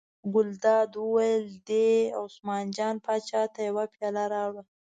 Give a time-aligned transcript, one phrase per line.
[0.33, 1.87] ګلداد وویل: دې
[2.21, 4.61] عثمان جان پاچا ته یوه پیاله راوړه.